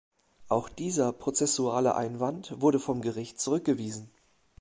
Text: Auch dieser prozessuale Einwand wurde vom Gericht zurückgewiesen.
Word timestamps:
Auch 0.47 0.67
dieser 0.67 1.13
prozessuale 1.13 1.93
Einwand 1.93 2.59
wurde 2.59 2.79
vom 2.79 3.01
Gericht 3.03 3.39
zurückgewiesen. 3.39 4.09